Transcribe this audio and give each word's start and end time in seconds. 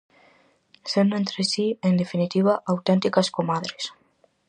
Sendo 0.91 1.13
entre 1.21 1.41
si, 1.51 1.65
en 1.87 1.93
definitiva, 2.01 2.61
auténticas 2.71 3.31
comadres. 3.37 3.83